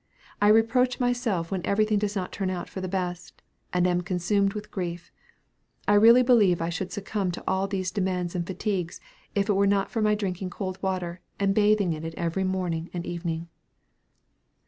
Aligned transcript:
I 0.41 0.47
reproach 0.47 0.99
myself 0.99 1.51
when 1.51 1.63
everything 1.63 1.99
does 1.99 2.15
not 2.15 2.31
turn 2.31 2.49
out 2.49 2.67
for 2.67 2.81
the 2.81 2.87
best, 2.87 3.43
and 3.71 3.85
am 3.85 4.01
consumed 4.01 4.55
with 4.55 4.71
grief. 4.71 5.11
I 5.87 5.93
really 5.93 6.23
believe 6.23 6.59
I 6.59 6.69
should 6.71 6.91
succumb 6.91 7.29
to 7.33 7.43
all 7.47 7.67
these 7.67 7.91
demands 7.91 8.33
and 8.33 8.47
fatigues 8.47 8.99
if 9.35 9.47
it 9.47 9.53
were 9.53 9.67
not 9.67 9.91
for 9.91 10.01
my 10.01 10.15
drinking 10.15 10.49
cold 10.49 10.81
water, 10.81 11.21
and 11.39 11.53
bathing 11.53 11.93
in 11.93 12.03
it 12.03 12.15
every 12.17 12.43
morning 12.43 12.89
and 12.95 13.05
evening." 13.05 13.47